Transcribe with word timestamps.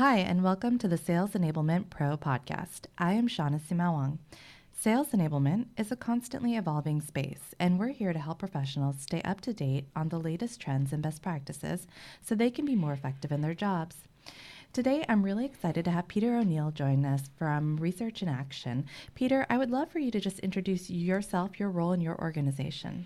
Hi, 0.00 0.16
and 0.16 0.42
welcome 0.42 0.78
to 0.78 0.88
the 0.88 0.96
Sales 0.96 1.32
Enablement 1.32 1.90
Pro 1.90 2.16
podcast. 2.16 2.86
I 2.96 3.12
am 3.12 3.28
Shawna 3.28 3.60
Sumaoang. 3.60 4.16
Sales 4.72 5.08
enablement 5.08 5.66
is 5.76 5.92
a 5.92 5.96
constantly 5.96 6.56
evolving 6.56 7.02
space, 7.02 7.54
and 7.58 7.78
we're 7.78 7.88
here 7.88 8.14
to 8.14 8.18
help 8.18 8.38
professionals 8.38 8.96
stay 8.98 9.20
up 9.26 9.42
to 9.42 9.52
date 9.52 9.88
on 9.94 10.08
the 10.08 10.18
latest 10.18 10.58
trends 10.58 10.94
and 10.94 11.02
best 11.02 11.20
practices 11.20 11.86
so 12.22 12.34
they 12.34 12.50
can 12.50 12.64
be 12.64 12.74
more 12.74 12.94
effective 12.94 13.30
in 13.30 13.42
their 13.42 13.52
jobs. 13.52 13.96
Today, 14.72 15.04
I'm 15.06 15.22
really 15.22 15.44
excited 15.44 15.84
to 15.84 15.90
have 15.90 16.08
Peter 16.08 16.34
O'Neill 16.34 16.70
join 16.70 17.04
us 17.04 17.28
from 17.36 17.76
Research 17.76 18.22
in 18.22 18.28
Action. 18.30 18.86
Peter, 19.14 19.44
I 19.50 19.58
would 19.58 19.70
love 19.70 19.90
for 19.90 19.98
you 19.98 20.10
to 20.12 20.20
just 20.20 20.38
introduce 20.38 20.88
yourself, 20.88 21.60
your 21.60 21.68
role, 21.68 21.92
and 21.92 22.02
your 22.02 22.18
organization. 22.18 23.04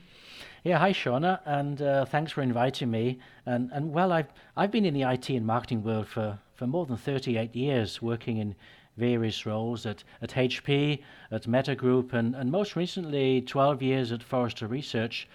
Yeah, 0.66 0.78
hi 0.78 0.94
Shawna, 0.94 1.40
and 1.44 1.82
uh, 1.82 2.06
thanks 2.06 2.32
for 2.32 2.40
inviting 2.40 2.90
me. 2.90 3.18
And 3.44 3.70
and 3.70 3.92
well, 3.92 4.10
I've 4.12 4.32
I've 4.56 4.70
been 4.70 4.86
in 4.86 4.94
the 4.94 5.02
IT 5.02 5.28
and 5.28 5.46
marketing 5.46 5.82
world 5.82 6.08
for 6.08 6.38
for 6.54 6.66
more 6.66 6.86
than 6.86 6.96
38 6.96 7.54
years, 7.54 8.00
working 8.00 8.38
in 8.38 8.54
various 8.96 9.44
roles 9.44 9.84
at, 9.84 10.04
at 10.22 10.30
HP, 10.30 11.02
at 11.30 11.46
Meta 11.46 11.74
Group, 11.74 12.14
and, 12.14 12.34
and 12.34 12.50
most 12.50 12.76
recently 12.76 13.42
12 13.42 13.82
years 13.82 14.10
at 14.10 14.22
Forrester 14.22 14.66
Research, 14.66 15.28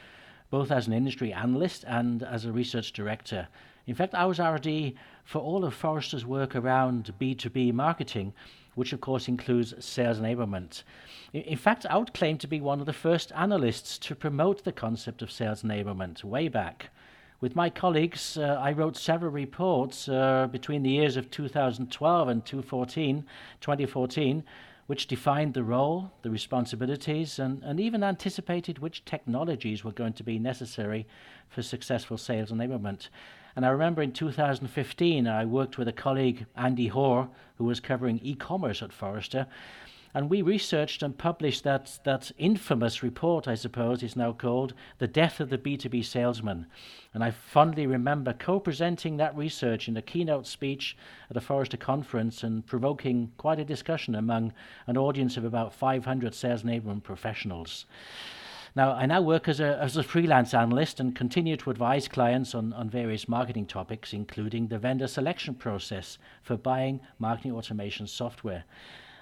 both 0.50 0.72
as 0.72 0.88
an 0.88 0.94
industry 0.94 1.32
analyst 1.32 1.86
and 1.88 2.23
as 2.23 2.46
a 2.46 2.52
research 2.52 2.92
director. 2.92 3.48
In 3.86 3.94
fact, 3.94 4.16
I 4.16 4.26
was 4.26 4.40
RD 4.40 4.94
for 5.26 5.40
all 5.44 5.64
of 5.64 5.76
Forrester's 5.76 6.26
work 6.26 6.56
around 6.56 7.14
B2B 7.22 7.72
marketing, 7.72 8.34
which 8.80 8.94
of 8.94 9.02
course 9.02 9.28
includes 9.28 9.74
sales 9.84 10.20
enablement. 10.20 10.84
In 11.34 11.58
fact, 11.58 11.86
I 11.90 11.98
would 11.98 12.14
claim 12.14 12.38
to 12.38 12.48
be 12.48 12.62
one 12.62 12.80
of 12.80 12.86
the 12.86 12.94
first 12.94 13.34
analysts 13.36 13.98
to 14.00 14.16
promote 14.16 14.64
the 14.64 14.72
concept 14.72 15.22
of 15.22 15.30
sales 15.30 15.64
enablement 15.64 16.24
way 16.24 16.48
back. 16.48 16.90
With 17.42 17.58
my 17.58 17.70
colleagues, 17.70 18.38
uh, 18.38 18.58
I 18.62 18.72
wrote 18.72 18.96
several 18.96 19.32
reports 19.32 20.08
uh, 20.08 20.48
between 20.50 20.84
the 20.84 20.92
years 20.92 21.18
of 21.18 21.30
2012 21.30 22.28
and 22.30 22.46
2014, 22.46 23.26
2014 23.60 24.44
which 24.88 25.06
defined 25.06 25.53
the 25.53 25.64
role, 25.64 26.12
the 26.23 26.31
responsibilities, 26.31 27.38
and, 27.38 27.62
and 27.62 27.80
even 27.80 28.03
anticipated 28.03 28.80
which 28.80 29.06
technologies 29.06 29.84
were 29.84 29.92
going 29.92 30.14
to 30.14 30.23
be 30.23 30.40
necessary 30.40 31.06
for 31.48 31.62
successful 31.62 32.18
sales 32.18 32.50
enablement. 32.50 33.09
And 33.60 33.66
I 33.66 33.72
remember 33.72 34.02
in 34.02 34.14
2015, 34.14 35.28
I 35.28 35.44
worked 35.44 35.78
with 35.78 35.90
a 35.90 35.92
colleague, 35.92 36.46
Andy 36.56 36.88
Hoar, 36.88 37.28
who 37.58 37.66
was 37.66 37.82
covering 37.82 38.22
e 38.24 38.34
commerce 38.34 38.82
at 38.82 38.94
Forrester. 38.94 39.48
And 40.14 40.30
we 40.30 40.42
researched 40.42 41.04
and 41.04 41.18
published 41.18 41.66
that, 41.66 42.00
that 42.06 42.32
infamous 42.38 43.04
report, 43.04 43.50
I 43.50 43.56
suppose 43.56 44.02
is 44.02 44.16
now 44.16 44.32
called 44.32 44.76
The 45.00 45.10
Death 45.10 45.42
of 45.42 45.50
the 45.50 45.58
B2B 45.58 46.06
Salesman. 46.06 46.68
And 47.14 47.22
I 47.22 47.32
fondly 47.32 47.86
remember 47.86 48.32
co 48.32 48.62
presenting 48.62 49.18
that 49.18 49.36
research 49.36 49.90
in 49.90 49.98
a 49.98 50.02
keynote 50.02 50.48
speech 50.48 50.96
at 51.30 51.36
a 51.36 51.42
Forrester 51.42 51.76
conference 51.76 52.44
and 52.44 52.66
provoking 52.66 53.34
quite 53.36 53.60
a 53.60 53.66
discussion 53.66 54.16
among 54.16 54.54
an 54.88 54.96
audience 54.96 55.36
of 55.36 55.44
about 55.44 55.74
500 55.74 56.34
sales 56.34 56.64
enablement 56.64 57.04
professionals. 57.04 57.86
Now, 58.75 58.92
I 58.92 59.06
now 59.08 59.22
work 59.22 59.48
as 59.48 59.59
a, 59.59 59.80
as 59.81 59.98
a 59.98 60.03
freelance 60.03 60.53
analyst 60.53 61.00
and 61.00 61.16
continue 61.16 61.58
to 61.58 61.72
advise 61.72 62.08
clients 62.08 62.53
on, 62.53 62.72
on 62.73 62.89
various 62.89 63.28
marketing 63.28 63.66
topics, 63.66 64.14
including 64.14 64.67
the 64.67 64.78
vendor 64.78 65.08
selection 65.08 65.56
process 65.56 66.17
for 66.44 66.56
buying 66.56 67.00
marketing 67.17 67.53
automation 67.53 68.06
software. 68.06 68.66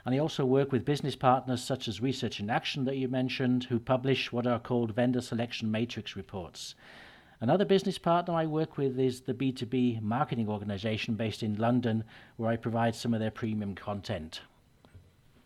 And 0.06 0.14
I 0.14 0.20
also 0.20 0.46
work 0.46 0.72
with 0.72 0.86
business 0.86 1.16
partners 1.16 1.64
such 1.64 1.88
as 1.88 2.02
Research 2.02 2.40
in 2.40 2.50
Action 2.50 2.86
that 2.86 2.98
you 2.98 3.08
mentioned, 3.08 3.66
who 3.66 3.80
publish 3.80 4.32
what 4.32 4.48
are 4.48 4.60
called 4.60 4.96
vendor 4.96 5.22
selection 5.22 5.72
matrix 5.72 6.16
reports. 6.16 6.76
Another 7.40 7.66
business 7.66 7.98
partner 7.98 8.34
I 8.34 8.48
work 8.48 8.78
with 8.78 9.00
is 9.00 9.22
the 9.22 9.34
B2B 9.34 10.02
marketing 10.02 10.50
organization 10.50 11.16
based 11.16 11.44
in 11.44 11.56
London, 11.56 12.04
where 12.36 12.50
I 12.50 12.56
provide 12.56 12.96
some 12.96 13.14
of 13.14 13.20
their 13.20 13.32
premium 13.32 13.76
content. 13.76 14.42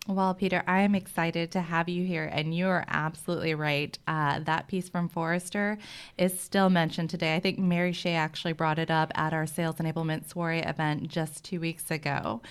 Well, 0.08 0.34
Peter, 0.34 0.64
I 0.66 0.82
am 0.82 0.96
excited 0.96 1.52
to 1.52 1.62
have 1.62 1.88
you 1.88 2.04
here, 2.04 2.26
and 2.26 2.56
you 2.56 2.68
are 2.68 2.84
absolutely 2.88 3.54
right. 3.54 3.98
Uh, 4.08 4.40
that 4.40 4.68
piece 4.68 4.90
from 4.90 5.08
Forrester 5.08 5.78
is 6.18 6.40
still 6.40 6.72
mentioned 6.72 7.12
today. 7.12 7.36
I 7.36 7.40
think 7.40 7.60
Mary 7.60 7.94
Shea 7.94 8.16
actually 8.16 8.54
brought 8.54 8.80
it 8.80 8.90
up 8.90 9.12
at 9.14 9.32
our 9.32 9.46
Sales 9.46 9.76
Enablement 9.76 10.28
Soiree 10.28 10.62
event 10.62 11.08
just 11.08 11.46
two 11.46 11.60
weeks 11.60 11.92
ago. 11.92 12.42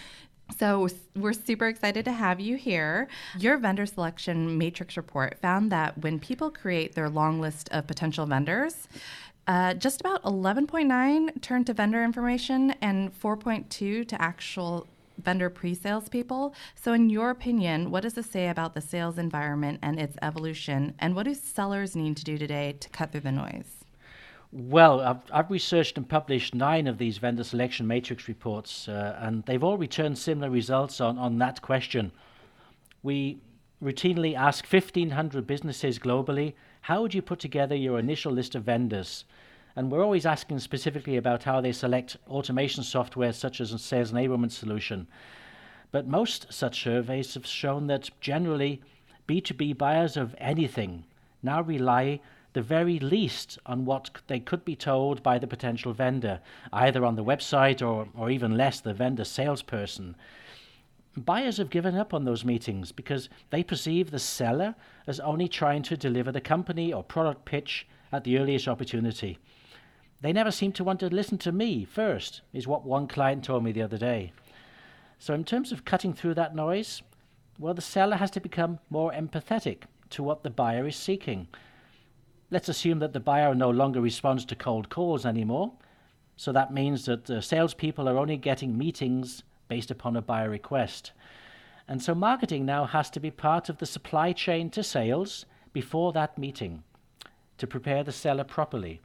So, 0.59 0.88
we're 1.16 1.33
super 1.33 1.66
excited 1.66 2.05
to 2.05 2.12
have 2.12 2.38
you 2.38 2.56
here. 2.56 3.09
Your 3.37 3.56
vendor 3.56 3.87
selection 3.87 4.56
matrix 4.56 4.97
report 4.97 5.38
found 5.43 5.72
that 5.72 5.99
when 5.99 6.21
people 6.21 6.50
create 6.53 6.94
their 6.94 7.09
long 7.09 7.41
list 7.41 7.69
of 7.72 7.88
potential 7.88 8.27
vendors, 8.27 8.88
uh, 9.49 9.75
just 9.75 10.00
about 10.00 10.22
11.9 10.22 11.43
turn 11.43 11.65
to 11.65 11.75
vendor 11.75 12.05
information 12.05 12.75
and 12.81 13.12
4.2 13.21 14.06
to 14.06 14.22
actual 14.22 14.87
vendor 15.20 15.50
pre 15.50 15.75
sales 15.75 16.08
people. 16.08 16.54
So, 16.75 16.92
in 16.92 17.10
your 17.10 17.31
opinion, 17.31 17.91
what 17.91 18.03
does 18.03 18.14
this 18.14 18.31
say 18.31 18.48
about 18.48 18.75
the 18.75 18.81
sales 18.81 19.19
environment 19.19 19.78
and 19.82 19.98
its 19.98 20.16
evolution? 20.22 20.94
And 20.98 21.14
what 21.14 21.25
do 21.25 21.34
sellers 21.34 21.97
need 21.97 22.16
to 22.16 22.25
do 22.25 22.38
today 22.38 22.76
to 22.81 22.88
cut 22.91 23.12
through 23.12 23.22
the 23.22 23.32
noise? 23.32 23.84
Well, 24.53 25.00
I've, 25.00 25.22
I've, 25.32 25.50
researched 25.50 25.97
and 25.97 26.08
published 26.08 26.56
nine 26.56 26.88
of 26.88 26.98
these 26.98 27.19
vendor 27.19 27.44
selection 27.44 27.86
matrix 27.86 28.26
reports, 28.26 28.88
uh, 28.88 29.16
and 29.20 29.44
they've 29.47 29.62
all 29.62 29.78
returned 29.78 30.19
similar 30.19 30.50
results 30.50 31.00
on, 31.00 31.19
on 31.19 31.38
that 31.38 31.62
question. 31.62 32.10
We 33.04 33.38
routinely 33.82 34.34
ask 34.34 34.66
1,500 34.66 35.47
businesses 35.47 36.00
globally, 36.00 36.54
how 36.82 37.02
would 37.02 37.14
you 37.14 37.22
put 37.22 37.38
together 37.38 37.76
your 37.76 37.98
initial 37.98 38.32
list 38.32 38.54
of 38.54 38.64
vendors? 38.64 39.25
And 39.76 39.91
we're 39.91 40.03
always 40.03 40.26
asking 40.26 40.58
specifically 40.58 41.16
about 41.16 41.44
how 41.44 41.60
they 41.60 41.72
select 41.72 42.16
automation 42.28 42.82
software 42.82 43.32
such 43.32 43.60
as 43.60 43.72
a 43.72 43.78
sales 43.78 44.12
enablement 44.12 44.50
solution. 44.53 45.06
But 45.92 46.06
most 46.06 46.53
such 46.53 46.82
surveys 46.82 47.34
have 47.34 47.47
shown 47.47 47.86
that 47.88 48.10
generally 48.20 48.82
B2B 49.28 49.78
buyers 49.78 50.16
of 50.16 50.34
anything 50.38 51.04
now 51.42 51.62
rely 51.62 52.20
the 52.53 52.62
very 52.62 52.98
least 52.98 53.58
on 53.64 53.84
what 53.84 54.10
they 54.26 54.41
could 54.41 54.64
be 54.64 54.75
told 54.75 55.22
by 55.22 55.38
the 55.38 55.47
potential 55.47 55.92
vendor, 55.92 56.41
either 56.72 57.04
on 57.04 57.14
the 57.14 57.25
website 57.25 57.87
or, 57.87 58.08
or 58.16 58.31
even 58.31 58.56
less 58.56 58.81
the 58.81 58.92
vendor 58.92 59.25
salesperson. 59.25 60.16
Buyers 61.16 61.58
have 61.58 61.70
given 61.70 61.97
up 61.97 62.12
on 62.12 62.25
those 62.25 62.44
meetings 62.44 62.92
because 62.92 63.28
they 63.50 63.62
perceive 63.62 64.10
the 64.10 64.19
seller 64.19 64.75
as 65.06 65.20
only 65.20 65.48
trying 65.48 65.82
to 65.82 65.97
deliver 65.97 66.32
the 66.32 66.41
company 66.41 66.92
or 66.92 67.02
product 67.02 67.44
pitch 67.44 67.87
at 68.12 68.25
the 68.25 68.38
earliest 68.38 68.69
opportunity. 68.69 69.38
They 70.20 70.32
never 70.32 70.50
seem 70.50 70.72
to 70.72 70.84
want 70.84 71.00
to 71.00 71.08
listen 71.08 71.38
to 71.38 71.53
me 71.53 71.84
first, 71.84 72.42
is 72.53 72.66
what 72.66 72.84
one 72.84 73.08
client 73.08 73.44
told 73.44 73.64
me 73.64 73.72
the 73.72 73.82
other 73.82 73.98
day. 73.98 74.32
So, 75.19 75.34
in 75.34 75.44
terms 75.44 75.72
of 75.72 75.84
cutting 75.84 76.14
through 76.14 76.34
that 76.34 76.54
noise, 76.54 77.03
well, 77.58 77.75
the 77.75 77.82
seller 77.82 78.16
has 78.16 78.31
to 78.32 78.41
become 78.41 78.78
more 78.88 79.12
empathetic 79.12 79.82
to 80.10 80.22
what 80.22 80.42
the 80.42 80.50
buyer 80.50 80.86
is 80.86 80.97
seeking 80.97 81.48
Let's 82.53 82.69
assume 82.69 82.98
that 82.98 83.12
the 83.12 83.20
buyer 83.20 83.54
no 83.54 83.70
longer 83.70 84.00
responds 84.00 84.44
to 84.47 84.56
cold 84.56 84.88
calls 84.88 85.25
anymore. 85.25 85.72
So 86.37 86.50
that 86.50 86.72
means 86.72 87.04
that 87.04 87.31
uh, 87.31 87.41
salespeople 87.41 88.08
are 88.08 88.19
only 88.19 88.37
getting 88.37 88.76
meetings 88.76 89.44
based 89.69 89.91
upon 89.91 90.16
a 90.16 90.22
buyer 90.22 90.50
request. 90.50 91.12
And 91.87 92.02
so 92.02 92.12
marketing 92.12 92.66
now 92.66 92.87
has 92.87 93.08
to 93.10 93.20
be 93.20 93.31
part 93.31 93.69
of 93.69 93.78
the 93.78 93.87
supply 93.87 94.32
chain 94.32 94.69
to 94.70 94.82
sales 94.82 95.47
before 95.72 96.12
that 96.12 96.38
meeting 96.38 96.82
to 97.58 97.69
prepare 97.69 98.02
the 98.02 98.10
seller 98.10 98.42
properly. 98.42 99.00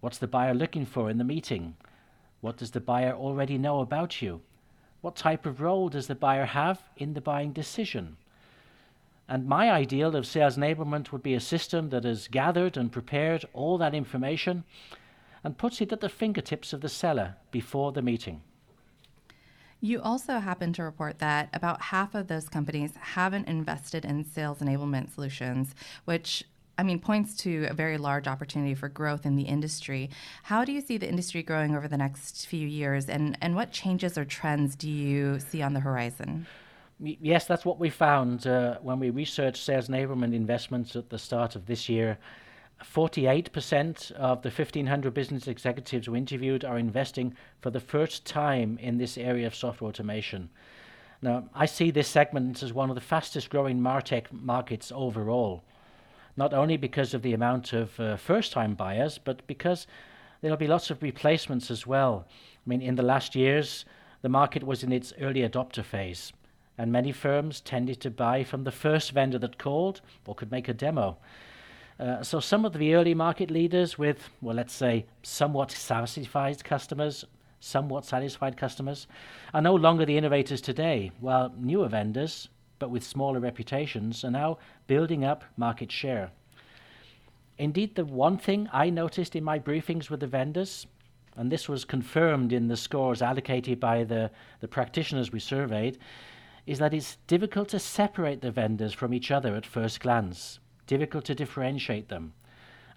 What's 0.00 0.18
the 0.18 0.26
buyer 0.26 0.54
looking 0.54 0.86
for 0.86 1.10
in 1.10 1.18
the 1.18 1.24
meeting? 1.24 1.76
What 2.40 2.56
does 2.56 2.70
the 2.70 2.80
buyer 2.80 3.12
already 3.12 3.58
know 3.58 3.80
about 3.80 4.22
you? 4.22 4.40
What 5.02 5.16
type 5.16 5.46
of 5.46 5.60
role 5.60 5.88
does 5.88 6.06
the 6.06 6.14
buyer 6.14 6.46
have 6.46 6.82
in 6.96 7.14
the 7.14 7.20
buying 7.20 7.52
decision? 7.52 8.16
And 9.28 9.46
my 9.46 9.70
ideal 9.70 10.16
of 10.16 10.26
sales 10.26 10.56
enablement 10.56 11.12
would 11.12 11.22
be 11.22 11.34
a 11.34 11.40
system 11.40 11.90
that 11.90 12.04
has 12.04 12.28
gathered 12.28 12.76
and 12.76 12.90
prepared 12.90 13.44
all 13.52 13.78
that 13.78 13.94
information 13.94 14.64
and 15.44 15.56
puts 15.56 15.80
it 15.80 15.92
at 15.92 16.00
the 16.00 16.08
fingertips 16.08 16.72
of 16.72 16.80
the 16.80 16.88
seller 16.88 17.36
before 17.50 17.92
the 17.92 18.02
meeting. 18.02 18.42
You 19.80 20.02
also 20.02 20.40
happen 20.40 20.72
to 20.74 20.82
report 20.82 21.20
that 21.20 21.48
about 21.54 21.80
half 21.80 22.14
of 22.14 22.26
those 22.26 22.48
companies 22.48 22.92
haven't 23.00 23.48
invested 23.48 24.04
in 24.04 24.24
sales 24.24 24.58
enablement 24.58 25.14
solutions, 25.14 25.74
which 26.04 26.44
I 26.80 26.82
mean, 26.82 26.98
points 26.98 27.36
to 27.42 27.66
a 27.68 27.74
very 27.74 27.98
large 27.98 28.26
opportunity 28.26 28.74
for 28.74 28.88
growth 28.88 29.26
in 29.26 29.36
the 29.36 29.42
industry. 29.42 30.08
How 30.44 30.64
do 30.64 30.72
you 30.72 30.80
see 30.80 30.96
the 30.96 31.06
industry 31.06 31.42
growing 31.42 31.76
over 31.76 31.86
the 31.86 31.98
next 31.98 32.46
few 32.46 32.66
years, 32.66 33.10
and, 33.10 33.36
and 33.42 33.54
what 33.54 33.70
changes 33.70 34.16
or 34.16 34.24
trends 34.24 34.76
do 34.76 34.88
you 34.88 35.40
see 35.40 35.60
on 35.60 35.74
the 35.74 35.80
horizon? 35.80 36.46
yes, 37.02 37.46
that's 37.46 37.64
what 37.66 37.78
we 37.78 37.90
found 37.90 38.46
uh, 38.46 38.78
when 38.82 38.98
we 38.98 39.10
researched 39.10 39.62
sales 39.62 39.88
enablement 39.88 40.34
investments 40.34 40.96
at 40.96 41.10
the 41.10 41.18
start 41.18 41.54
of 41.54 41.66
this 41.66 41.88
year. 41.88 42.16
48% 42.82 44.12
of 44.12 44.40
the 44.40 44.50
1,500 44.50 45.12
business 45.12 45.48
executives 45.48 46.08
we 46.08 46.16
interviewed 46.16 46.64
are 46.64 46.78
investing 46.78 47.34
for 47.60 47.70
the 47.70 47.80
first 47.80 48.24
time 48.24 48.78
in 48.78 48.96
this 48.96 49.18
area 49.18 49.46
of 49.46 49.54
software 49.54 49.90
automation. 49.90 50.48
Now, 51.20 51.44
I 51.54 51.66
see 51.66 51.90
this 51.90 52.08
segment 52.08 52.62
as 52.62 52.72
one 52.72 52.88
of 52.88 52.94
the 52.94 53.02
fastest 53.02 53.50
growing 53.50 53.80
MarTech 53.80 54.32
markets 54.32 54.90
overall, 54.94 55.62
not 56.40 56.54
only 56.54 56.78
because 56.78 57.12
of 57.12 57.20
the 57.20 57.34
amount 57.34 57.74
of 57.74 58.00
uh, 58.00 58.16
first 58.16 58.50
time 58.50 58.74
buyers, 58.74 59.18
but 59.18 59.46
because 59.46 59.86
there'll 60.40 60.56
be 60.56 60.66
lots 60.66 60.90
of 60.90 61.02
replacements 61.02 61.70
as 61.70 61.86
well. 61.86 62.24
I 62.26 62.66
mean, 62.70 62.80
in 62.80 62.94
the 62.94 63.02
last 63.02 63.36
years, 63.36 63.84
the 64.22 64.30
market 64.30 64.62
was 64.64 64.82
in 64.82 64.90
its 64.90 65.12
early 65.20 65.42
adopter 65.46 65.84
phase, 65.84 66.32
and 66.78 66.90
many 66.90 67.12
firms 67.12 67.60
tended 67.60 68.00
to 68.00 68.10
buy 68.10 68.42
from 68.42 68.64
the 68.64 68.72
first 68.72 69.12
vendor 69.12 69.38
that 69.38 69.58
called 69.58 70.00
or 70.26 70.34
could 70.34 70.50
make 70.50 70.66
a 70.66 70.72
demo. 70.72 71.18
Uh, 71.98 72.22
so 72.22 72.40
some 72.40 72.64
of 72.64 72.72
the 72.72 72.94
early 72.94 73.12
market 73.12 73.50
leaders 73.50 73.98
with, 73.98 74.30
well, 74.40 74.56
let's 74.56 74.72
say, 74.72 75.04
somewhat 75.22 75.70
satisfied 75.70 76.64
customers, 76.64 77.26
somewhat 77.60 78.06
satisfied 78.06 78.56
customers, 78.56 79.06
are 79.52 79.60
no 79.60 79.74
longer 79.74 80.06
the 80.06 80.16
innovators 80.16 80.62
today, 80.62 81.12
while 81.20 81.52
newer 81.58 81.88
vendors, 81.88 82.48
but 82.80 82.90
with 82.90 83.04
smaller 83.04 83.38
reputations, 83.38 84.24
are 84.24 84.32
now 84.32 84.58
building 84.88 85.24
up 85.24 85.44
market 85.56 85.92
share. 85.92 86.32
Indeed, 87.58 87.94
the 87.94 88.04
one 88.04 88.36
thing 88.36 88.68
I 88.72 88.90
noticed 88.90 89.36
in 89.36 89.44
my 89.44 89.60
briefings 89.60 90.10
with 90.10 90.18
the 90.18 90.26
vendors, 90.26 90.88
and 91.36 91.52
this 91.52 91.68
was 91.68 91.84
confirmed 91.84 92.52
in 92.52 92.66
the 92.66 92.76
scores 92.76 93.22
allocated 93.22 93.78
by 93.78 94.02
the, 94.02 94.32
the 94.58 94.66
practitioners 94.66 95.30
we 95.30 95.38
surveyed, 95.38 95.98
is 96.66 96.80
that 96.80 96.92
it's 96.92 97.18
difficult 97.28 97.68
to 97.68 97.78
separate 97.78 98.40
the 98.40 98.50
vendors 98.50 98.92
from 98.92 99.14
each 99.14 99.30
other 99.30 99.54
at 99.54 99.64
first 99.64 100.00
glance 100.00 100.58
difficult 100.90 101.24
to 101.24 101.36
differentiate 101.36 102.08
them. 102.08 102.32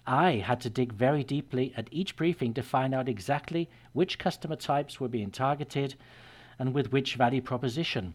I 0.04 0.32
had 0.32 0.60
to 0.62 0.70
dig 0.70 0.92
very 0.92 1.22
deeply 1.22 1.72
at 1.76 1.86
each 1.92 2.16
briefing 2.16 2.52
to 2.54 2.62
find 2.62 2.92
out 2.92 3.08
exactly 3.08 3.70
which 3.92 4.18
customer 4.18 4.56
types 4.56 4.98
were 4.98 5.08
being 5.08 5.30
targeted 5.30 5.94
and 6.58 6.74
with 6.74 6.90
which 6.90 7.14
value 7.14 7.40
proposition. 7.40 8.14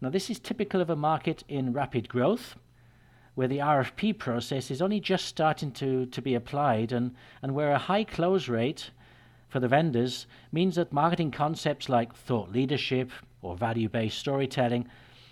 Now, 0.00 0.10
this 0.10 0.28
is 0.28 0.38
typical 0.38 0.80
of 0.80 0.90
a 0.90 0.96
market 0.96 1.42
in 1.48 1.72
rapid 1.72 2.08
growth, 2.08 2.56
where 3.34 3.48
the 3.48 3.58
RFP 3.58 4.18
process 4.18 4.70
is 4.70 4.82
only 4.82 5.00
just 5.00 5.26
starting 5.26 5.70
to, 5.72 6.06
to 6.06 6.22
be 6.22 6.34
applied, 6.34 6.92
and, 6.92 7.14
and 7.42 7.54
where 7.54 7.72
a 7.72 7.78
high 7.78 8.04
close 8.04 8.48
rate 8.48 8.90
for 9.48 9.60
the 9.60 9.68
vendors 9.68 10.26
means 10.52 10.74
that 10.76 10.92
marketing 10.92 11.30
concepts 11.30 11.88
like 11.88 12.14
thought 12.14 12.52
leadership 12.52 13.10
or 13.42 13.56
value 13.56 13.88
based 13.88 14.18
storytelling 14.18 14.88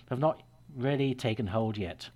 have 0.08 0.18
not 0.18 0.42
really 0.74 1.14
taken 1.14 1.48
hold 1.48 1.76
yet. 1.76 2.08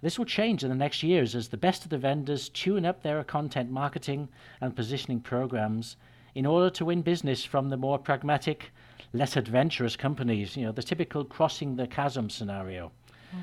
This 0.00 0.18
will 0.18 0.24
change 0.24 0.64
in 0.64 0.70
the 0.70 0.74
next 0.74 1.02
years 1.02 1.34
as 1.34 1.48
the 1.48 1.56
best 1.56 1.84
of 1.84 1.90
the 1.90 1.98
vendors 1.98 2.48
tune 2.48 2.84
up 2.84 3.02
their 3.02 3.22
content 3.24 3.70
marketing 3.70 4.28
and 4.60 4.74
positioning 4.74 5.20
programs 5.20 5.96
in 6.34 6.46
order 6.46 6.70
to 6.70 6.84
win 6.84 7.02
business 7.02 7.44
from 7.44 7.68
the 7.68 7.76
more 7.76 7.98
pragmatic, 7.98 8.72
less 9.12 9.36
adventurous 9.36 9.96
companies, 9.96 10.56
you 10.56 10.64
know, 10.64 10.72
the 10.72 10.82
typical 10.82 11.24
crossing 11.24 11.76
the 11.76 11.86
chasm 11.86 12.30
scenario. 12.30 12.92
Mm-hmm. 13.30 13.40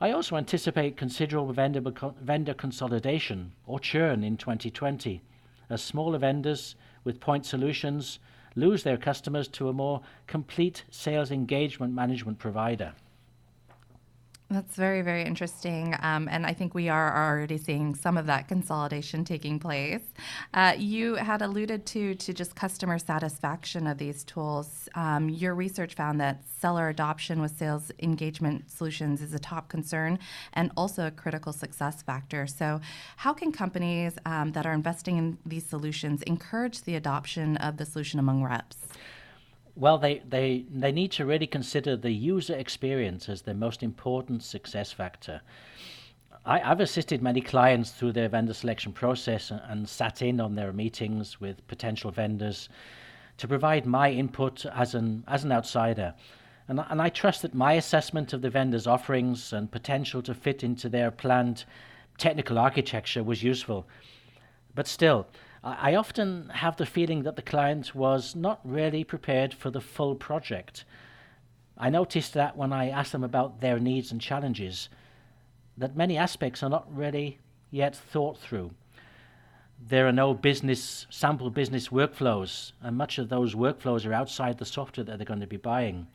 I 0.00 0.10
also 0.10 0.36
anticipate 0.36 0.96
considerable 0.96 1.52
vendor, 1.52 1.80
vendor 2.20 2.54
consolidation 2.54 3.52
or 3.66 3.80
churn 3.80 4.22
in 4.24 4.36
2020 4.36 5.22
as 5.70 5.82
smaller 5.82 6.18
vendors 6.18 6.76
with 7.04 7.20
point 7.20 7.46
solutions 7.46 8.18
lose 8.54 8.82
their 8.82 8.96
customers 8.96 9.48
to 9.48 9.68
a 9.68 9.72
more 9.72 10.00
complete 10.26 10.84
sales 10.90 11.30
engagement 11.30 11.94
management 11.94 12.38
provider. 12.38 12.92
That's 14.48 14.76
very, 14.76 15.02
very 15.02 15.24
interesting. 15.24 15.96
Um, 16.02 16.28
and 16.30 16.46
I 16.46 16.52
think 16.52 16.72
we 16.72 16.88
are 16.88 17.28
already 17.28 17.58
seeing 17.58 17.96
some 17.96 18.16
of 18.16 18.26
that 18.26 18.46
consolidation 18.46 19.24
taking 19.24 19.58
place. 19.58 20.02
Uh, 20.54 20.74
you 20.78 21.16
had 21.16 21.42
alluded 21.42 21.84
to, 21.86 22.14
to 22.14 22.32
just 22.32 22.54
customer 22.54 22.96
satisfaction 22.98 23.88
of 23.88 23.98
these 23.98 24.22
tools. 24.22 24.88
Um, 24.94 25.28
your 25.28 25.56
research 25.56 25.94
found 25.94 26.20
that 26.20 26.44
seller 26.60 26.88
adoption 26.88 27.40
with 27.40 27.58
sales 27.58 27.90
engagement 27.98 28.70
solutions 28.70 29.20
is 29.20 29.34
a 29.34 29.40
top 29.40 29.68
concern 29.68 30.16
and 30.52 30.70
also 30.76 31.08
a 31.08 31.10
critical 31.10 31.52
success 31.52 32.02
factor. 32.02 32.46
So, 32.46 32.80
how 33.16 33.32
can 33.32 33.50
companies 33.50 34.16
um, 34.26 34.52
that 34.52 34.64
are 34.64 34.72
investing 34.74 35.16
in 35.16 35.38
these 35.44 35.66
solutions 35.66 36.22
encourage 36.22 36.82
the 36.82 36.94
adoption 36.94 37.56
of 37.56 37.78
the 37.78 37.84
solution 37.84 38.20
among 38.20 38.44
reps? 38.44 38.76
Well, 39.78 39.98
they, 39.98 40.22
they, 40.26 40.64
they 40.70 40.90
need 40.90 41.12
to 41.12 41.26
really 41.26 41.46
consider 41.46 41.96
the 41.96 42.10
user 42.10 42.54
experience 42.54 43.28
as 43.28 43.42
the 43.42 43.52
most 43.52 43.82
important 43.82 44.42
success 44.42 44.90
factor. 44.90 45.42
I, 46.46 46.60
have 46.60 46.80
assisted 46.80 47.20
many 47.20 47.42
clients 47.42 47.90
through 47.90 48.12
their 48.12 48.30
vendor 48.30 48.54
selection 48.54 48.94
process 48.94 49.50
and, 49.50 49.60
and, 49.68 49.86
sat 49.86 50.22
in 50.22 50.40
on 50.40 50.54
their 50.54 50.72
meetings 50.72 51.42
with 51.42 51.66
potential 51.68 52.10
vendors 52.10 52.70
to 53.36 53.46
provide 53.46 53.84
my 53.84 54.10
input 54.10 54.64
as 54.64 54.94
an, 54.94 55.24
as 55.28 55.44
an 55.44 55.52
outsider. 55.52 56.14
And, 56.68 56.80
and 56.88 57.02
I 57.02 57.10
trust 57.10 57.42
that 57.42 57.54
my 57.54 57.74
assessment 57.74 58.32
of 58.32 58.40
the 58.40 58.48
vendor's 58.48 58.86
offerings 58.86 59.52
and 59.52 59.70
potential 59.70 60.22
to 60.22 60.32
fit 60.32 60.64
into 60.64 60.88
their 60.88 61.10
planned 61.10 61.64
technical 62.16 62.58
architecture 62.58 63.22
was 63.22 63.42
useful. 63.42 63.86
But 64.74 64.86
still, 64.86 65.26
I 65.66 65.96
often 65.96 66.50
have 66.50 66.76
the 66.76 66.86
feeling 66.86 67.24
that 67.24 67.34
the 67.34 67.42
client 67.42 67.92
was 67.92 68.36
not 68.36 68.60
really 68.62 69.02
prepared 69.02 69.52
for 69.52 69.68
the 69.68 69.80
full 69.80 70.14
project. 70.14 70.84
I 71.76 71.90
noticed 71.90 72.34
that 72.34 72.56
when 72.56 72.72
I 72.72 72.88
asked 72.90 73.10
them 73.10 73.24
about 73.24 73.60
their 73.60 73.80
needs 73.80 74.12
and 74.12 74.20
challenges, 74.20 74.88
that 75.76 75.96
many 75.96 76.16
aspects 76.16 76.62
are 76.62 76.70
not 76.70 76.86
really 76.94 77.40
yet 77.72 77.96
thought 77.96 78.38
through. 78.38 78.70
There 79.88 80.06
are 80.06 80.12
no 80.12 80.34
business 80.34 81.08
sample 81.10 81.50
business 81.50 81.88
workflows, 81.88 82.70
and 82.80 82.96
much 82.96 83.18
of 83.18 83.28
those 83.28 83.56
workflows 83.56 84.06
are 84.06 84.12
outside 84.14 84.58
the 84.58 84.64
software 84.64 85.04
that 85.04 85.18
they're 85.18 85.26
going 85.26 85.40
to 85.40 85.48
be 85.48 85.56
buying. 85.56 86.06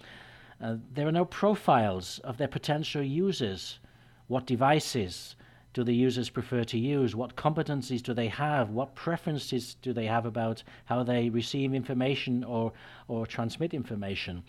Uh, 0.61 0.77
there 0.93 1.09
are 1.09 1.11
no 1.11 1.25
profiles 1.25 2.19
of 2.19 2.37
their 2.37 2.47
potential 2.47 3.03
users, 3.03 3.79
what 4.27 4.45
devices, 4.45 5.35
do 5.73 5.83
the 5.83 5.95
users 5.95 6.29
prefer 6.29 6.63
to 6.65 6.77
use? 6.77 7.15
What 7.15 7.35
competencies 7.35 8.01
do 8.01 8.13
they 8.13 8.27
have? 8.27 8.69
What 8.69 8.95
preferences 8.95 9.75
do 9.81 9.93
they 9.93 10.05
have 10.05 10.25
about 10.25 10.63
how 10.85 11.03
they 11.03 11.29
receive 11.29 11.73
information 11.73 12.43
or, 12.43 12.73
or 13.07 13.25
transmit 13.25 13.73
information? 13.73 14.43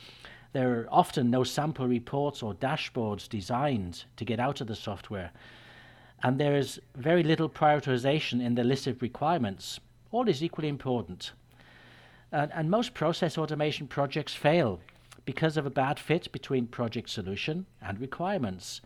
There 0.52 0.80
are 0.80 0.88
often 0.90 1.30
no 1.30 1.44
sample 1.44 1.86
reports 1.86 2.42
or 2.42 2.54
dashboards 2.54 3.28
designed 3.28 4.04
to 4.16 4.24
get 4.24 4.40
out 4.40 4.60
of 4.60 4.66
the 4.66 4.76
software. 4.76 5.30
And 6.22 6.38
there 6.38 6.56
is 6.56 6.80
very 6.94 7.22
little 7.22 7.48
prioritization 7.48 8.44
in 8.44 8.54
the 8.54 8.64
list 8.64 8.86
of 8.86 9.00
requirements. 9.00 9.80
All 10.10 10.28
is 10.28 10.42
equally 10.42 10.69
important. 10.69 11.32
And, 12.30 12.52
and 12.52 12.70
most 12.70 12.94
process 12.94 13.38
automation 13.38 13.86
projects 13.86 14.34
fail 14.34 14.80
because 15.24 15.56
of 15.56 15.66
a 15.66 15.70
bad 15.70 15.98
fit 15.98 16.30
between 16.32 16.66
project 16.66 17.08
solution 17.08 17.66
and 17.80 18.00
requirements. 18.00 18.80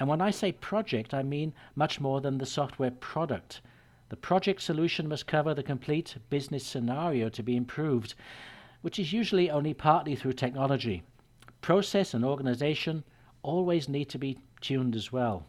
And 0.00 0.08
when 0.08 0.22
I 0.22 0.30
say 0.30 0.50
project, 0.50 1.12
I 1.12 1.22
mean 1.22 1.52
much 1.76 2.00
more 2.00 2.22
than 2.22 2.38
the 2.38 2.46
software 2.46 2.90
product. 2.90 3.60
The 4.08 4.16
project 4.16 4.62
solution 4.62 5.06
must 5.06 5.26
cover 5.26 5.52
the 5.52 5.62
complete 5.62 6.16
business 6.30 6.66
scenario 6.66 7.28
to 7.28 7.42
be 7.42 7.54
improved, 7.54 8.14
which 8.80 8.98
is 8.98 9.12
usually 9.12 9.50
only 9.50 9.74
partly 9.74 10.16
through 10.16 10.32
technology. 10.32 11.02
Process 11.60 12.14
and 12.14 12.24
organization 12.24 13.04
always 13.42 13.90
need 13.90 14.06
to 14.06 14.18
be 14.18 14.38
tuned 14.62 14.96
as 14.96 15.12
well. 15.12 15.44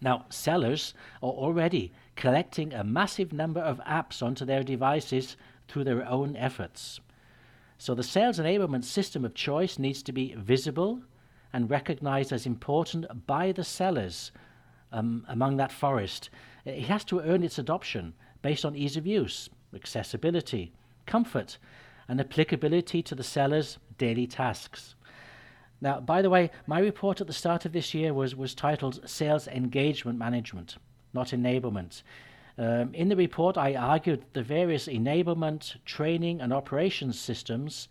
Now, 0.00 0.26
sellers 0.30 0.94
are 1.20 1.30
already 1.30 1.92
collecting 2.14 2.72
a 2.72 2.84
massive 2.84 3.32
number 3.32 3.60
of 3.60 3.80
apps 3.80 4.22
onto 4.22 4.44
their 4.44 4.62
devices 4.62 5.36
through 5.66 5.84
their 5.84 6.08
own 6.08 6.36
efforts. 6.36 7.00
So 7.76 7.92
the 7.96 8.04
sales 8.04 8.38
enablement 8.38 8.84
system 8.84 9.24
of 9.24 9.34
choice 9.34 9.80
needs 9.80 10.02
to 10.04 10.12
be 10.12 10.34
visible 10.38 11.02
and 11.52 11.70
recognized 11.70 12.32
as 12.32 12.46
important 12.46 13.26
by 13.26 13.52
the 13.52 13.64
sellers 13.64 14.32
um, 14.92 15.24
among 15.28 15.56
that 15.56 15.72
forest. 15.72 16.30
It 16.64 16.84
has 16.84 17.04
to 17.06 17.20
earn 17.20 17.42
its 17.42 17.58
adoption 17.58 18.14
based 18.42 18.64
on 18.64 18.76
ease 18.76 18.96
of 18.96 19.06
use, 19.06 19.48
accessibility, 19.74 20.72
comfort, 21.06 21.58
and 22.08 22.20
applicability 22.20 23.02
to 23.02 23.14
the 23.14 23.22
seller's 23.22 23.78
daily 23.98 24.26
tasks. 24.26 24.94
Now, 25.80 25.98
by 26.00 26.22
the 26.22 26.30
way, 26.30 26.50
my 26.66 26.78
report 26.78 27.20
at 27.20 27.26
the 27.26 27.32
start 27.32 27.64
of 27.64 27.72
this 27.72 27.92
year 27.92 28.14
was, 28.14 28.36
was 28.36 28.54
titled 28.54 29.08
Sales 29.08 29.48
Engagement 29.48 30.18
Management, 30.18 30.76
not 31.12 31.28
Enablement. 31.28 32.02
Um, 32.58 32.94
in 32.94 33.08
the 33.08 33.16
report, 33.16 33.56
I 33.56 33.74
argued 33.74 34.24
the 34.32 34.42
various 34.42 34.86
enablement, 34.86 35.76
training, 35.84 36.40
and 36.40 36.52
operations 36.52 37.18
systems 37.18 37.88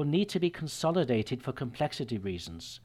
will 0.00 0.06
need 0.06 0.30
to 0.30 0.40
be 0.40 0.48
consolidated 0.48 1.42
for 1.42 1.52
complexity 1.52 2.16
reasons. 2.16 2.80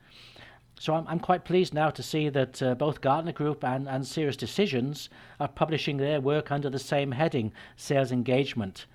So 0.78 0.94
I'm, 0.94 1.08
I'm 1.08 1.22
quite 1.22 1.46
pleased 1.46 1.74
now 1.74 1.90
to 1.90 2.04
see 2.04 2.28
that 2.28 2.62
uh, 2.62 2.76
both 2.76 3.00
Gartner 3.00 3.32
Group 3.32 3.64
and, 3.64 3.88
and 3.88 4.04
SiriusDecisions 4.04 5.08
are 5.40 5.48
publishing 5.48 5.96
their 5.96 6.20
work 6.20 6.52
under 6.52 6.70
the 6.70 6.78
same 6.78 7.14
heading, 7.14 7.54
Sales 7.78 8.12
Engagement. 8.12 8.86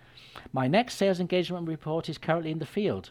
My 0.52 0.68
next 0.68 0.96
sales 0.96 1.18
engagement 1.18 1.66
report 1.66 2.10
is 2.10 2.18
currently 2.18 2.50
in 2.50 2.58
the 2.58 2.66
field. 2.66 3.08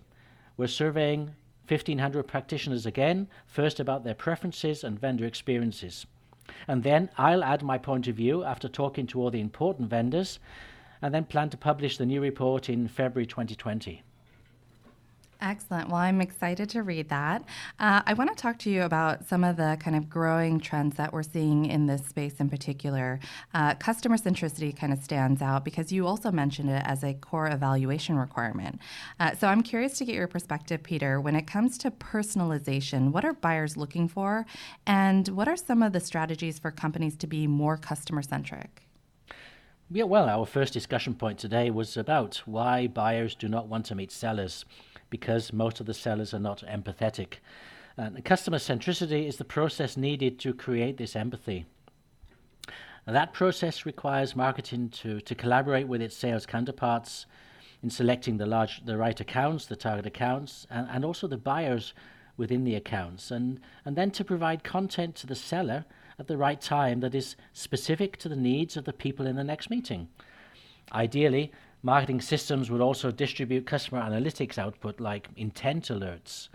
We're 0.57 0.67
surveying 0.67 1.33
1,500 1.67 2.27
practitioners 2.27 2.85
again, 2.85 3.27
first 3.47 3.79
about 3.79 4.03
their 4.03 4.13
preferences 4.13 4.83
and 4.83 4.99
vendor 4.99 5.25
experiences. 5.25 6.05
And 6.67 6.83
then 6.83 7.09
I'll 7.17 7.43
add 7.43 7.63
my 7.63 7.79
point 7.79 8.07
of 8.07 8.15
view 8.15 8.43
after 8.43 8.69
talking 8.69 9.07
to 9.07 9.19
all 9.19 9.31
the 9.31 9.41
important 9.41 9.89
vendors, 9.89 10.37
and 11.01 11.15
then 11.15 11.25
plan 11.25 11.49
to 11.49 11.57
publish 11.57 11.97
the 11.97 12.05
new 12.05 12.21
report 12.21 12.69
in 12.69 12.87
February 12.87 13.25
2020. 13.25 14.03
Excellent. 15.41 15.87
Well, 15.87 16.01
I'm 16.01 16.19
excited 16.19 16.69
to 16.71 16.83
read 16.83 17.07
that. 17.09 17.45
Uh, 17.79 18.01
I 18.05 18.13
want 18.13 18.29
to 18.29 18.35
talk 18.35 18.59
to 18.59 18.69
you 18.69 18.83
about 18.83 19.25
some 19.25 19.45
of 19.45 19.55
the 19.55 19.77
kind 19.79 19.95
of 19.95 20.09
growing 20.09 20.59
trends 20.59 20.97
that 20.97 21.13
we're 21.13 21.23
seeing 21.23 21.65
in 21.65 21.85
this 21.85 22.05
space 22.05 22.41
in 22.41 22.49
particular. 22.49 23.21
Uh, 23.53 23.73
customer 23.75 24.17
centricity 24.17 24.75
kind 24.75 24.91
of 24.91 25.01
stands 25.01 25.41
out 25.41 25.63
because 25.63 25.93
you 25.93 26.05
also 26.05 26.29
mentioned 26.29 26.69
it 26.69 26.83
as 26.85 27.05
a 27.05 27.13
core 27.13 27.47
evaluation 27.47 28.17
requirement. 28.17 28.79
Uh, 29.17 29.33
so 29.33 29.47
I'm 29.47 29.63
curious 29.63 29.97
to 29.99 30.05
get 30.05 30.15
your 30.15 30.27
perspective, 30.27 30.83
Peter. 30.83 31.21
When 31.21 31.37
it 31.37 31.47
comes 31.47 31.77
to 31.79 31.91
personalization, 31.91 33.13
what 33.13 33.23
are 33.23 33.33
buyers 33.33 33.77
looking 33.77 34.09
for, 34.09 34.45
and 34.85 35.25
what 35.29 35.47
are 35.47 35.55
some 35.55 35.81
of 35.81 35.93
the 35.93 36.01
strategies 36.01 36.59
for 36.59 36.69
companies 36.69 37.15
to 37.15 37.27
be 37.27 37.47
more 37.47 37.77
customer 37.77 38.21
centric? 38.21 38.89
Yeah, 39.91 40.03
well, 40.03 40.29
our 40.29 40.45
first 40.45 40.73
discussion 40.73 41.15
point 41.15 41.39
today 41.39 41.71
was 41.71 41.97
about 41.97 42.43
why 42.45 42.85
buyers 42.85 43.33
do 43.33 43.47
not 43.47 43.67
want 43.67 43.87
to 43.87 43.95
meet 43.95 44.11
sellers 44.11 44.63
because 45.09 45.53
most 45.53 45.79
of 45.79 45.85
the 45.85 45.93
sellers 45.93 46.33
are 46.33 46.39
not 46.39 46.63
empathetic. 46.67 47.35
And 47.97 48.23
customer 48.23 48.57
centricity 48.57 49.27
is 49.27 49.37
the 49.37 49.45
process 49.45 49.97
needed 49.97 50.39
to 50.39 50.53
create 50.53 50.97
this 50.97 51.15
empathy. 51.15 51.65
And 53.05 53.15
that 53.15 53.33
process 53.33 53.85
requires 53.85 54.35
marketing 54.35 54.89
to, 54.89 55.19
to 55.21 55.35
collaborate 55.35 55.87
with 55.87 56.01
its 56.01 56.15
sales 56.15 56.45
counterparts 56.45 57.25
in 57.81 57.89
selecting 57.89 58.37
the 58.37 58.45
large 58.45 58.85
the 58.85 58.97
right 58.97 59.19
accounts, 59.19 59.65
the 59.65 59.75
target 59.75 60.05
accounts, 60.05 60.67
and, 60.69 60.87
and 60.91 61.03
also 61.03 61.27
the 61.27 61.37
buyers 61.37 61.93
within 62.37 62.63
the 62.63 62.75
accounts, 62.75 63.31
and, 63.31 63.59
and 63.83 63.95
then 63.95 64.11
to 64.11 64.23
provide 64.23 64.63
content 64.63 65.15
to 65.15 65.27
the 65.27 65.35
seller 65.35 65.85
at 66.17 66.27
the 66.27 66.37
right 66.37 66.61
time 66.61 66.99
that 66.99 67.15
is 67.15 67.35
specific 67.53 68.17
to 68.17 68.29
the 68.29 68.35
needs 68.35 68.77
of 68.77 68.85
the 68.85 68.93
people 68.93 69.27
in 69.27 69.35
the 69.35 69.43
next 69.43 69.69
meeting. 69.69 70.07
Ideally, 70.93 71.51
Marketing 71.81 72.19
systems 72.19 72.69
would 72.69 72.81
also 72.81 73.09
distribute 73.09 73.65
customer 73.65 74.01
analytics 74.01 74.57
output 74.57 74.99
like 74.99 75.29
intent 75.37 75.85
alerts. 75.85 76.49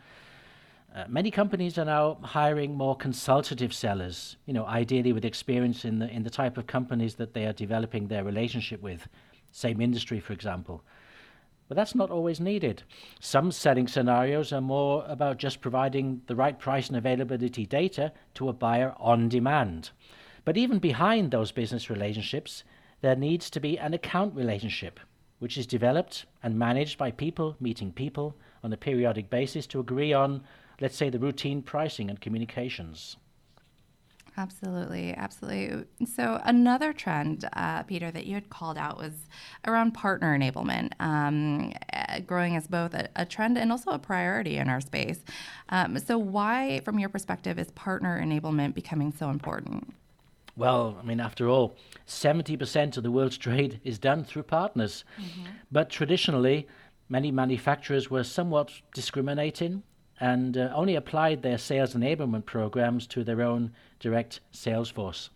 Uh, 0.95 1.05
many 1.09 1.31
companies 1.31 1.79
are 1.79 1.87
now 1.87 2.19
hiring 2.23 2.77
more 2.77 2.95
consultative 2.95 3.73
sellers, 3.73 4.37
you 4.45 4.53
know, 4.53 4.67
ideally 4.67 5.15
with 5.15 5.25
experience 5.25 5.87
in 5.87 5.99
the 5.99 6.11
in 6.11 6.25
the 6.25 6.31
type 6.31 6.59
of 6.59 6.67
companies 6.67 7.15
that 7.15 7.33
they 7.33 7.47
are 7.47 7.55
developing 7.55 8.07
their 8.07 8.23
relationship 8.23 8.83
with, 8.83 9.09
same 9.51 9.81
industry, 9.81 10.21
for 10.21 10.35
example. 10.35 10.85
But 11.69 11.77
that's 11.77 11.95
not 11.95 12.11
always 12.11 12.39
needed. 12.39 12.83
Some 13.19 13.51
selling 13.51 13.89
scenarios 13.89 14.53
are 14.53 14.61
more 14.61 15.07
about 15.09 15.39
just 15.39 15.63
providing 15.63 16.21
the 16.27 16.37
right 16.37 16.59
price 16.59 16.89
and 16.89 16.99
availability 16.99 17.65
data 17.65 18.13
to 18.35 18.51
a 18.51 18.53
buyer 18.53 18.95
on 18.99 19.31
demand. 19.31 19.91
But 20.45 20.59
even 20.59 20.79
behind 20.81 21.31
those 21.31 21.51
business 21.51 21.89
relationships, 21.89 22.63
there 23.01 23.17
needs 23.17 23.49
to 23.49 23.59
be 23.59 23.79
an 23.79 23.95
account 23.95 24.35
relationship 24.37 25.01
which 25.45 25.59
is 25.59 25.67
developed 25.67 26.25
and 26.43 26.59
managed 26.59 26.97
by 26.97 27.11
people 27.11 27.55
meeting 27.61 27.93
people 27.93 28.35
on 28.63 28.73
a 28.73 28.79
periodic 28.79 29.29
basis 29.29 29.67
to 29.67 29.79
agree 29.79 30.11
on, 30.11 30.43
let's 30.81 30.97
say, 30.97 31.11
the 31.11 31.19
routine 31.19 31.61
pricing 31.61 32.09
and 32.09 32.19
communications. 32.19 33.19
Absolutely, 34.39 35.13
absolutely. 35.15 35.85
So, 36.07 36.41
another 36.45 36.95
trend, 36.95 37.47
uh, 37.53 37.83
Peter, 37.83 38.11
that 38.11 38.25
you 38.25 38.33
had 38.33 38.49
called 38.49 38.79
out 38.79 38.97
was 38.97 39.13
around 39.67 39.93
partner 39.93 40.35
enablement, 40.35 40.93
um, 40.99 41.75
uh, 41.93 42.21
growing 42.21 42.57
as 42.57 42.67
both 42.67 42.95
a, 42.95 43.11
a, 43.15 43.27
trend 43.27 43.59
and 43.59 43.71
also 43.71 43.91
a 43.91 43.99
priority 43.99 44.57
in 44.57 44.71
our 44.71 44.81
space. 44.81 45.21
Um, 45.69 45.99
so, 45.99 46.17
why, 46.17 46.81
from 46.87 46.99
your 46.99 47.11
perspective, 47.11 47.59
is 47.59 47.71
partner 47.73 48.19
enablement 48.19 48.75
becoming 48.75 49.13
so 49.13 49.29
important? 49.29 49.95
Well, 50.57 50.97
I 51.01 51.05
mean, 51.05 51.21
after 51.21 51.49
all, 51.49 51.77
70% 52.07 52.97
of 52.97 53.03
the 53.03 53.11
world's 53.11 53.39
trade 53.39 53.81
is 53.83 53.99
done 53.99 54.25
through 54.25 54.45
partners. 54.45 55.05
Mm-hmm. 55.21 55.47
But 55.73 55.91
traditionally, 55.91 56.69
many 57.09 57.33
manufacturers 57.33 58.11
were 58.11 58.25
somewhat 58.25 58.71
discriminating 58.95 59.83
and 60.21 60.57
uh, 60.57 60.71
only 60.75 60.95
applied 60.95 61.43
their 61.43 61.59
sales 61.59 61.95
enablement 61.95 62.47
programs 62.47 63.07
to 63.09 63.25
their 63.25 63.43
own 63.43 63.73
direct 63.99 64.41
sales 64.53 64.91
force. 64.91 65.31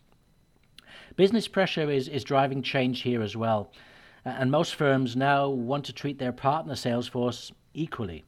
Business 1.17 1.49
pressure 1.49 1.91
is, 1.91 2.07
is 2.07 2.23
driving 2.23 2.63
change 2.63 3.03
here 3.03 3.23
as 3.23 3.37
well, 3.37 3.73
uh, 4.25 4.31
and 4.31 4.53
most 4.53 4.77
firms 4.77 5.17
now 5.17 5.49
want 5.49 5.85
to 5.87 5.93
treat 5.93 6.19
their 6.19 6.33
partner 6.33 6.77
sales 6.77 7.09
force 7.09 7.51
equally. 7.75 8.25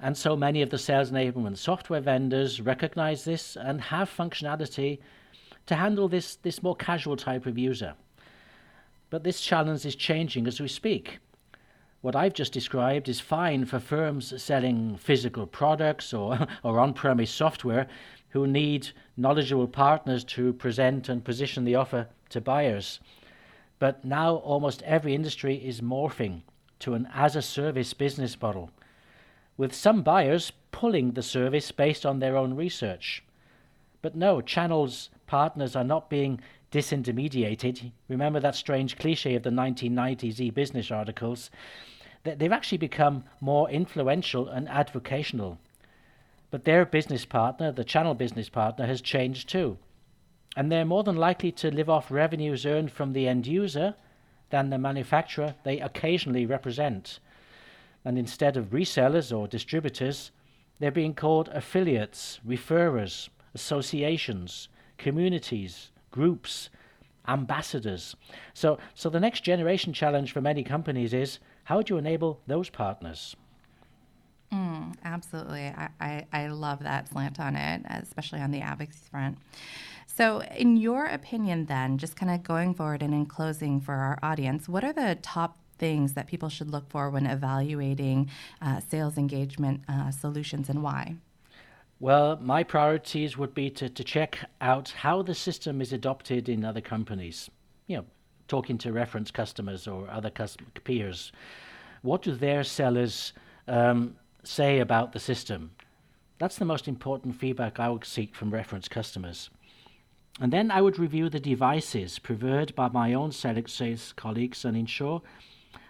And 0.00 0.16
so 0.16 0.34
many 0.34 0.62
of 0.62 0.70
the 0.70 0.78
sales 0.78 1.10
enablement 1.10 1.58
software 1.58 2.00
vendors 2.00 2.60
recognize 2.60 3.24
this 3.24 3.56
and 3.56 3.80
have 3.80 4.10
functionality 4.10 4.98
to 5.66 5.74
handle 5.74 6.08
this, 6.08 6.36
this 6.36 6.62
more 6.62 6.76
casual 6.76 7.16
type 7.16 7.46
of 7.46 7.58
user. 7.58 7.94
But 9.10 9.24
this 9.24 9.40
challenge 9.40 9.84
is 9.84 9.94
changing 9.94 10.46
as 10.46 10.60
we 10.60 10.68
speak. 10.68 11.18
What 12.00 12.16
I've 12.16 12.34
just 12.34 12.52
described 12.52 13.08
is 13.08 13.20
fine 13.20 13.64
for 13.64 13.78
firms 13.78 14.42
selling 14.42 14.96
physical 14.96 15.46
products 15.46 16.12
or, 16.12 16.46
or 16.64 16.80
on 16.80 16.94
premise 16.94 17.30
software 17.30 17.86
who 18.30 18.46
need 18.46 18.88
knowledgeable 19.16 19.68
partners 19.68 20.24
to 20.24 20.54
present 20.54 21.08
and 21.08 21.24
position 21.24 21.64
the 21.64 21.74
offer 21.74 22.08
to 22.30 22.40
buyers. 22.40 22.98
But 23.78 24.04
now 24.04 24.36
almost 24.36 24.82
every 24.82 25.14
industry 25.14 25.56
is 25.56 25.80
morphing 25.80 26.42
to 26.80 26.94
an 26.94 27.08
as 27.14 27.36
a 27.36 27.42
service 27.42 27.94
business 27.94 28.40
model, 28.40 28.70
with 29.56 29.74
some 29.74 30.02
buyers 30.02 30.52
pulling 30.72 31.12
the 31.12 31.22
service 31.22 31.70
based 31.70 32.04
on 32.04 32.18
their 32.18 32.36
own 32.36 32.54
research. 32.54 33.22
But 34.00 34.16
no, 34.16 34.40
channels 34.40 35.10
partners 35.32 35.74
are 35.74 35.82
not 35.82 36.10
being 36.10 36.38
disintermediated. 36.70 37.90
Remember 38.06 38.38
that 38.38 38.54
strange 38.54 38.98
cliche 38.98 39.34
of 39.34 39.42
the 39.42 39.48
1990s 39.48 40.38
e 40.40 40.50
business 40.50 40.90
articles? 40.90 41.50
They've 42.22 42.52
actually 42.52 42.76
become 42.76 43.24
more 43.40 43.70
influential 43.70 44.46
and 44.46 44.68
advocational. 44.68 45.58
But 46.50 46.64
their 46.64 46.84
business 46.84 47.24
partner, 47.24 47.72
the 47.72 47.82
channel 47.82 48.12
business 48.12 48.50
partner, 48.50 48.84
has 48.84 49.00
changed 49.00 49.48
too. 49.48 49.78
And 50.54 50.70
they're 50.70 50.84
more 50.84 51.02
than 51.02 51.16
likely 51.16 51.50
to 51.52 51.74
live 51.74 51.88
off 51.88 52.10
revenues 52.10 52.66
earned 52.66 52.92
from 52.92 53.14
the 53.14 53.26
end 53.26 53.46
user 53.46 53.94
than 54.50 54.68
the 54.68 54.76
manufacturer 54.76 55.54
they 55.64 55.80
occasionally 55.80 56.44
represent. 56.44 57.20
And 58.04 58.18
instead 58.18 58.58
of 58.58 58.66
resellers 58.66 59.34
or 59.34 59.48
distributors, 59.48 60.30
they're 60.78 60.90
being 60.90 61.14
called 61.14 61.48
affiliates, 61.54 62.38
referrers, 62.46 63.30
associations, 63.54 64.68
communities, 65.02 65.90
groups, 66.10 66.70
ambassadors. 67.28 68.16
So, 68.54 68.78
so 68.94 69.10
the 69.10 69.20
next 69.20 69.42
generation 69.42 69.92
challenge 69.92 70.32
for 70.32 70.40
many 70.40 70.62
companies 70.62 71.12
is 71.12 71.38
how 71.64 71.82
do 71.82 71.94
you 71.94 71.98
enable 71.98 72.40
those 72.46 72.70
partners? 72.70 73.36
Mm, 74.52 74.94
absolutely. 75.04 75.66
I, 75.66 75.88
I, 76.00 76.26
I, 76.32 76.46
love 76.48 76.80
that 76.80 77.08
slant 77.08 77.40
on 77.40 77.56
it, 77.56 77.82
especially 77.88 78.40
on 78.40 78.50
the 78.50 78.60
advocacy 78.60 79.00
front. 79.10 79.38
So, 80.06 80.42
in 80.42 80.76
your 80.76 81.06
opinion, 81.06 81.66
then, 81.66 81.96
just 81.96 82.16
kind 82.16 82.30
of 82.30 82.42
going 82.42 82.74
forward 82.74 83.02
and 83.02 83.14
in 83.14 83.24
closing 83.24 83.80
for 83.80 83.94
our 83.94 84.18
audience, 84.22 84.68
what 84.68 84.84
are 84.84 84.92
the 84.92 85.16
top 85.22 85.56
things 85.78 86.12
that 86.12 86.26
people 86.26 86.50
should 86.50 86.70
look 86.70 86.90
for 86.90 87.08
when 87.08 87.24
evaluating 87.24 88.28
uh, 88.60 88.80
sales 88.80 89.16
engagement 89.16 89.80
uh, 89.88 90.10
solutions 90.10 90.68
and 90.68 90.82
why? 90.82 91.16
Well, 92.02 92.36
my 92.42 92.64
priorities 92.64 93.38
would 93.38 93.54
be 93.54 93.70
to, 93.70 93.88
to 93.88 94.02
check 94.02 94.40
out 94.60 94.90
how 94.90 95.22
the 95.22 95.36
system 95.36 95.80
is 95.80 95.92
adopted 95.92 96.48
in 96.48 96.64
other 96.64 96.80
companies. 96.80 97.48
You 97.86 97.98
know, 97.98 98.04
talking 98.48 98.76
to 98.78 98.92
reference 98.92 99.30
customers 99.30 99.86
or 99.86 100.10
other 100.10 100.28
custom- 100.28 100.66
peers. 100.82 101.30
What 102.02 102.22
do 102.22 102.34
their 102.34 102.64
sellers 102.64 103.32
um, 103.68 104.16
say 104.42 104.80
about 104.80 105.12
the 105.12 105.20
system? 105.20 105.70
That's 106.40 106.56
the 106.56 106.64
most 106.64 106.88
important 106.88 107.36
feedback 107.36 107.78
I 107.78 107.88
would 107.88 108.04
seek 108.04 108.34
from 108.34 108.50
reference 108.50 108.88
customers. 108.88 109.48
And 110.40 110.52
then 110.52 110.72
I 110.72 110.82
would 110.82 110.98
review 110.98 111.28
the 111.28 111.38
devices 111.38 112.18
preferred 112.18 112.74
by 112.74 112.88
my 112.88 113.14
own 113.14 113.30
sales 113.30 114.12
colleagues 114.16 114.64
and 114.64 114.76
ensure 114.76 115.22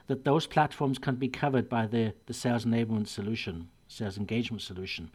that 0.08 0.24
those 0.24 0.46
platforms 0.46 0.98
can 0.98 1.14
be 1.14 1.28
covered 1.28 1.70
by 1.70 1.86
the, 1.86 2.12
the 2.26 2.34
sales 2.34 2.66
enablement 2.66 3.08
solution, 3.08 3.70
sales 3.88 4.18
engagement 4.18 4.60
solution. 4.60 5.10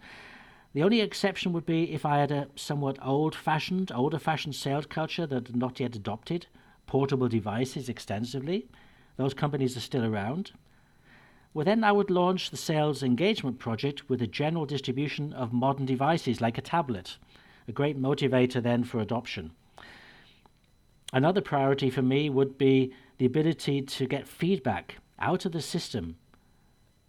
The 0.77 0.83
only 0.83 1.01
exception 1.01 1.53
would 1.53 1.65
be 1.65 1.91
if 1.91 2.05
I 2.05 2.19
had 2.19 2.29
a 2.29 2.49
somewhat 2.55 2.99
old 3.03 3.33
fashioned, 3.33 3.91
older 3.91 4.19
fashioned 4.19 4.53
sales 4.53 4.85
culture 4.85 5.25
that 5.25 5.47
had 5.47 5.55
not 5.55 5.79
yet 5.79 5.95
adopted 5.95 6.45
portable 6.85 7.27
devices 7.27 7.89
extensively. 7.89 8.67
Those 9.15 9.33
companies 9.33 9.75
are 9.75 9.79
still 9.79 10.05
around. 10.05 10.51
Well, 11.51 11.65
then 11.65 11.83
I 11.83 11.91
would 11.91 12.11
launch 12.11 12.51
the 12.51 12.57
sales 12.57 13.01
engagement 13.01 13.57
project 13.57 14.07
with 14.07 14.21
a 14.21 14.27
general 14.27 14.67
distribution 14.67 15.33
of 15.33 15.51
modern 15.51 15.87
devices 15.87 16.41
like 16.41 16.59
a 16.59 16.61
tablet, 16.61 17.17
a 17.67 17.71
great 17.71 17.99
motivator 17.99 18.61
then 18.61 18.83
for 18.83 18.99
adoption. 18.99 19.53
Another 21.11 21.41
priority 21.41 21.89
for 21.89 22.03
me 22.03 22.29
would 22.29 22.55
be 22.55 22.93
the 23.17 23.25
ability 23.25 23.81
to 23.81 24.05
get 24.05 24.27
feedback 24.27 24.97
out 25.17 25.43
of 25.43 25.53
the 25.53 25.61
system 25.63 26.17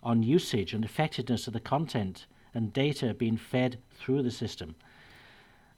on 0.02 0.22
usage 0.22 0.72
and 0.72 0.86
effectiveness 0.86 1.46
of 1.46 1.52
the 1.52 1.60
content 1.60 2.24
and 2.58 2.72
data 2.72 3.14
being 3.14 3.36
fed 3.36 3.78
through 3.94 4.20
the 4.20 4.32
system. 4.32 4.74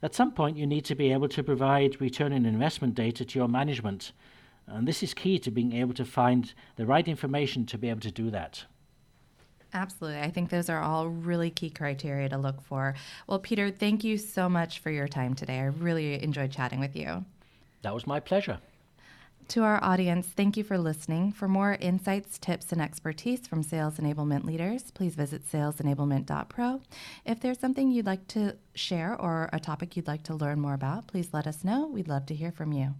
At 0.01 0.15
some 0.15 0.31
point, 0.31 0.57
you 0.57 0.65
need 0.65 0.83
to 0.85 0.95
be 0.95 1.13
able 1.13 1.29
to 1.29 1.43
provide 1.43 2.01
return 2.01 2.33
on 2.33 2.43
investment 2.43 2.95
data 2.95 3.23
to 3.23 3.39
your 3.39 3.47
management, 3.47 4.13
and 4.65 4.87
this 4.87 5.03
is 5.03 5.13
key 5.13 5.37
to 5.39 5.51
being 5.51 5.73
able 5.73 5.93
to 5.93 6.03
find 6.03 6.51
the 6.77 6.87
right 6.87 7.07
information 7.07 7.67
to 7.67 7.77
be 7.77 7.89
able 7.89 8.01
to 8.01 8.09
do 8.09 8.31
that. 8.31 8.65
Absolutely. 9.75 10.21
I 10.21 10.31
think 10.31 10.49
those 10.49 10.69
are 10.69 10.81
all 10.81 11.07
really 11.07 11.51
key 11.51 11.69
criteria 11.69 12.27
to 12.29 12.37
look 12.37 12.61
for. 12.63 12.95
Well, 13.27 13.37
Peter, 13.37 13.69
thank 13.69 14.03
you 14.03 14.17
so 14.17 14.49
much 14.49 14.79
for 14.79 14.89
your 14.89 15.07
time 15.07 15.35
today. 15.35 15.59
I 15.59 15.65
really 15.65 16.21
enjoyed 16.21 16.51
chatting 16.51 16.79
with 16.79 16.95
you. 16.95 17.23
That 17.83 17.93
was 17.93 18.07
my 18.07 18.19
pleasure. 18.19 18.57
To 19.51 19.63
our 19.63 19.83
audience, 19.83 20.27
thank 20.27 20.55
you 20.55 20.63
for 20.63 20.77
listening. 20.77 21.33
For 21.33 21.45
more 21.45 21.73
insights, 21.81 22.39
tips, 22.39 22.71
and 22.71 22.81
expertise 22.81 23.45
from 23.45 23.63
sales 23.63 23.97
enablement 23.97 24.45
leaders, 24.45 24.91
please 24.91 25.13
visit 25.13 25.45
salesenablement.pro. 25.45 26.81
If 27.25 27.41
there's 27.41 27.59
something 27.59 27.91
you'd 27.91 28.05
like 28.05 28.25
to 28.29 28.55
share 28.75 29.13
or 29.19 29.49
a 29.51 29.59
topic 29.59 29.97
you'd 29.97 30.07
like 30.07 30.23
to 30.23 30.35
learn 30.35 30.61
more 30.61 30.73
about, 30.73 31.07
please 31.07 31.33
let 31.33 31.47
us 31.47 31.65
know. 31.65 31.85
We'd 31.87 32.07
love 32.07 32.27
to 32.27 32.33
hear 32.33 32.53
from 32.53 32.71
you. 32.71 32.93